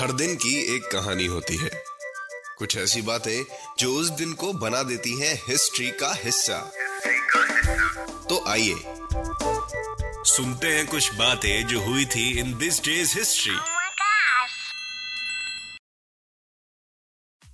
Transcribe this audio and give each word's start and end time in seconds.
हर 0.00 0.12
दिन 0.12 0.34
की 0.34 0.76
एक 0.76 0.82
कहानी 0.82 1.26
होती 1.26 1.56
है। 1.56 1.70
कुछ 2.58 2.76
ऐसी 2.76 3.02
बातें 3.02 3.44
जो 3.78 3.94
उस 3.94 4.08
दिन 4.08 4.32
को 4.32 4.52
बना 4.52 4.82
देती 4.82 5.20
हैं 5.20 5.42
हिस्ट्री 5.48 5.90
का 5.90 6.14
हिस्सा। 6.14 6.72
तो 8.28 8.44
आइए 8.48 8.74
सुनते 10.24 10.66
हैं 10.66 10.86
कुछ 10.86 11.14
बातें 11.14 11.66
जो 11.66 11.80
हुई 11.80 12.04
थी 12.04 12.38
in 12.38 12.58
this 12.58 12.84
day's 12.84 13.18
history! 13.18 13.56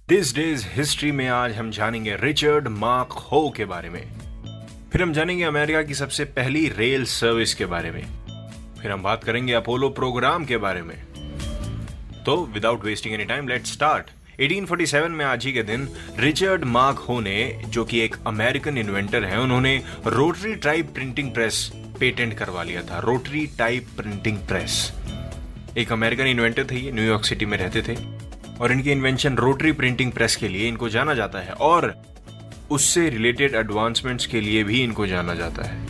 This 0.08 0.34
day's 0.34 0.66
history 0.66 1.12
में 1.12 1.28
आज 1.28 1.52
हम 1.52 1.70
जानेंगे 1.70 2.16
रिचर्ड 2.16 2.68
मार्क 2.68 3.12
हो 3.12 3.54
के 3.56 3.64
बारे 3.64 3.88
में। 3.88 4.26
फिर 4.92 5.02
हम 5.02 5.12
जानेंगे 5.12 5.44
अमेरिका 5.44 5.82
की 5.82 5.94
सबसे 5.94 6.24
पहली 6.24 6.68
रेल 6.68 7.04
सर्विस 7.04 7.54
के 7.54 7.66
बारे 7.66 7.90
में। 7.90 8.25
फिर 8.82 8.90
हम 8.90 9.02
बात 9.02 9.24
करेंगे 9.24 9.52
अपोलो 9.52 9.88
प्रोग्राम 9.88 10.44
के 10.44 10.56
बारे 10.56 10.82
में। 10.82 10.96
तो 12.26 12.44
without 12.46 12.84
wasting 12.84 13.14
any 13.14 13.24
time 13.24 13.48
let 13.48 13.66
start 13.66 14.10
1847 14.40 15.10
में 15.10 15.24
आज 15.24 15.44
ही 15.44 15.52
के 15.52 15.62
दिन 15.62 15.88
रिचर्ड 16.18 16.64
मार्क 16.64 16.98
हो 16.98 17.20
ने 17.20 17.62
जो 17.68 17.84
कि 17.84 18.00
एक 18.00 18.16
अमेरिकन 18.26 18.78
इन्वेंटर 18.78 19.24
है, 19.24 19.40
उन्होंने 19.40 19.82
rotary 20.06 20.54
type 20.54 20.90
printing 20.94 21.30
press 21.30 21.72
patent 22.00 22.34
करवा 22.34 22.62
लिया 22.62 22.82
था। 22.82 22.98
रोटरी 22.98 23.46
टाइप 23.46 23.86
प्रिंटिंग 23.96 24.38
प्रेस 24.38 24.92
एक 25.78 25.92
अमेरिकन 25.92 26.26
इन्वेंटर 26.26 26.66
थे 26.70 26.76
ये 26.76 26.92
न्यूयॉर्क 26.92 27.24
सिटी 27.24 27.46
में 27.46 27.58
रहते 27.58 27.82
थे। 27.82 27.96
और 28.60 28.72
इनकी 28.72 28.92
इन्वेंशन 28.92 29.34
रोटरी 29.34 29.72
प्रिंटिंग 29.72 30.12
प्रेस 30.12 30.36
के 30.36 30.48
लिए 30.48 30.68
इनको 30.68 30.88
जाना 30.88 31.14
जाता 31.14 31.38
है। 31.38 31.52
और 31.52 32.02
उससे 32.70 33.08
रिलेटेड 33.08 33.54
एडवांसमेंट्स 33.54 34.26
के 34.26 34.40
लिए 34.40 34.64
भी 34.64 34.82
इनको 34.82 35.06
जाना 35.06 35.34
जाता 35.34 35.62
है। 35.62 35.86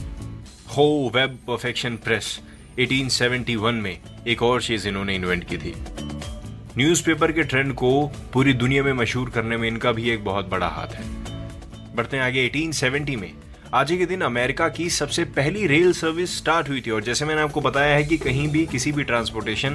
हो 0.77 1.13
वेब 1.15 1.31
परफेक्शन 1.31 1.97
प्रेस 1.97 2.41
1871 2.81 3.73
में 3.73 3.99
एक 4.27 4.43
और 4.43 4.63
चीज़ 4.63 4.89
इन्होंने 4.89 5.15
इन्वेंट 5.15 5.45
की 5.45 5.59
थी। 5.59 5.75
न्यूज़पेपर 6.79 7.33
के 7.33 7.43
ट्रेंड 7.43 7.75
को 7.75 8.13
पूरी 8.33 8.53
दुनिया 8.53 8.83
में 8.83 8.93
मशहूर 8.93 9.31
करने 9.31 9.57
में 9.57 9.69
इनका 9.69 9.93
भी 9.93 10.11
एक 10.11 10.25
बहुत 10.25 10.49
बड़ा 10.49 10.69
हाथ 10.69 10.87
है। 10.87 11.05
बढ़ते 11.95 12.17
हैं 12.17 12.25
आगे 12.25 12.47
1870 12.49 13.17
में। 13.17 13.33
आज 13.75 13.93
के 13.93 14.07
दिन 14.07 14.21
अमेरिका 14.21 14.69
की 14.69 14.91
सबसे 14.91 15.25
पहली 15.25 15.67
रेल 15.67 15.93
सर्विस 15.93 16.39
स्टार्ट 16.39 16.69
हुई 16.69 16.81
थी 16.81 16.91
और 16.91 17.03
जैसे 17.03 17.25
मैंने 17.25 17.41
आपको 17.41 17.61
बताया 17.61 17.95
है 17.95 18.05
कि 18.05 18.17
कहीं 18.17 18.49
भी 18.49 18.67
किसी 18.67 18.93
भी 18.93 19.05
ट्रांसपोर्टेशन 19.05 19.71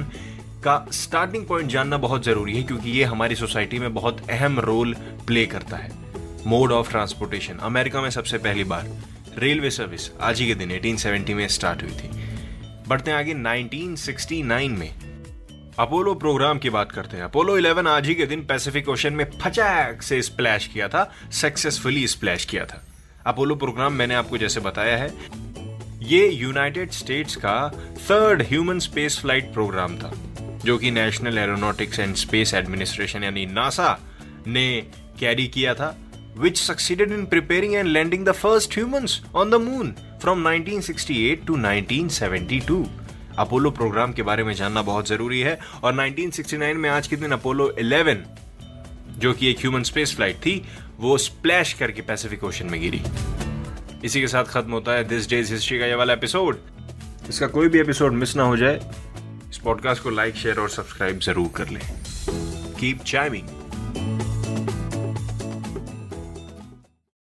का 0.64 0.86
स्टार्टिंग 0.92 1.46
पॉइंट 1.46 1.70
जानना 1.70 1.98
बहुत 1.98 2.24
ज़रूरी 2.24 2.56
है 2.56 2.62
क्योंकि 2.62 2.90
ये 2.90 3.04
हमारी 3.04 3.34
सोसाइटी 3.34 3.78
में 3.78 3.94
बहुत 3.94 4.30
अहम 4.30 4.60
रोल 4.60 4.94
प्ले 5.26 5.46
करता 5.46 5.76
है। 5.76 5.92
मोड 6.46 6.72
ऑफ़ 6.72 6.90
ट्रांसपोर्टेशन 6.90 7.54
अमेरिका 7.54 8.02
में 8.02 8.10
सबसे 8.10 8.38
पहली 8.38 8.64
बार 8.64 8.88
रेलवे 9.38 9.70
सर्विस 9.70 10.10
आज 10.20 10.40
ही 10.40 10.46
के 10.46 10.54
दिन 10.54 10.70
1870 10.70 11.34
में 11.34 11.48
स्टार्ट 11.48 11.82
हुई 11.82 11.90
थी। 11.90 12.31
बढ़ते 12.92 13.10
हैं 13.10 13.18
आगे 13.18 13.34
1969 13.34 14.68
में। 14.68 14.90
अपोलो 15.78 16.14
प्रोग्राम 16.14 16.58
की 16.58 16.70
बात 16.70 16.92
करते 16.92 17.16
हैं। 17.16 17.24
अपोलो 17.24 17.58
11 17.58 17.86
आज 17.86 18.06
ही 18.06 18.14
के 18.14 18.26
दिन 18.26 18.44
पैसिफिक 18.46 18.88
ओशन 18.88 19.12
में 19.12 19.24
फचाक 19.40 20.02
से 20.02 20.22
स्प्लैश 20.22 20.66
किया 20.66 20.88
था, 20.88 21.12
सक्सेसफुली 21.32 22.06
स्प्लैश 22.08 22.44
किया 22.44 22.64
था। 22.64 22.82
अपोलो 23.26 23.54
प्रोग्राम 23.54 23.92
मैंने 23.92 24.14
आपको 24.14 24.38
जैसे 24.38 24.60
बताया 24.60 24.96
है, 24.96 25.14
ये 26.02 26.28
यूनाइटेड 26.28 26.90
स्टेट्स 26.90 27.36
का 27.36 27.70
third 28.10 28.42
human 28.42 28.78
space 28.78 29.18
flight 29.18 29.52
programme 29.52 29.96
था, 29.96 30.12
जो 30.64 30.78
कि 30.78 30.90
National 30.90 31.38
Aeronautics 31.38 31.98
and 31.98 32.14
Space 32.14 32.54
Administration 32.54 33.24
यानी 33.24 33.46
नासा 33.46 33.98
ने 34.46 34.86
कैरी 35.20 35.46
किया 35.46 35.74
था 35.74 35.96
which 36.36 36.58
succeeded 36.58 37.12
in 37.12 37.26
preparing 37.34 37.74
and 37.74 37.88
landing 37.88 38.24
the 38.24 38.32
first 38.32 38.78
humans 38.78 39.12
on 39.34 39.50
the 39.50 39.54
moon 39.54 40.11
from 40.22 40.42
1968 40.46 41.40
to 41.46 41.54
1972. 41.56 42.84
Apollo 43.38 43.70
programme 43.70 44.12
के 44.12 44.22
बारे 44.22 44.44
में 44.44 44.52
जानना 44.54 44.82
बहुत 44.82 45.08
ज़रूरी 45.08 45.40
है। 45.40 45.58
और 45.84 45.94
1969 45.94 46.76
में 46.76 46.88
आज 46.90 47.06
के 47.06 47.16
दिन 47.16 47.32
अपोलो 47.32 47.66
11 47.78 48.22
जो 49.18 49.32
कि 49.32 49.50
एक 49.50 49.58
ह्यूमन 49.58 49.82
स्पेस 49.82 50.14
फ़्लाइट 50.14 50.36
थी, 50.36 50.64
वो 50.98 51.16
स्प्लैश 51.18 51.72
करके 51.72 52.02
पैसिफिक 52.02 52.44
ओशन 52.44 52.66
में 52.66 52.80
गिरी। 52.80 53.00
इसी 54.04 54.20
के 54.20 54.26
साथ 54.26 54.44
खत्म 54.44 54.72
होता 54.72 54.92
है 54.92 55.04
दिस 55.04 55.28
डेज़ 55.30 55.52
हिस्ट्री 55.52 55.78
का 55.78 55.86
ये 55.86 55.94
वाला 55.94 56.12
एपिसोड 56.12 56.58
इसका 57.28 57.46
कोई 57.46 57.68
भी 57.68 57.80
एपिसोड 57.80 58.12
मिस 58.12 58.36
ना 58.36 58.42
हो 58.42 58.56
जाए, 58.56 58.80
इस 59.50 59.58
पॉडकास्ट 59.58 60.02
को 60.02 60.10
लाइक 60.10 60.36
शेयर 60.36 60.60
और 60.60 60.70
सब्सक्राइब 60.70 61.18
ज़रूर 61.20 61.50
कर 61.56 61.68
लें। 61.68 61.82
Keep 62.80 63.02
chiming 63.06 63.61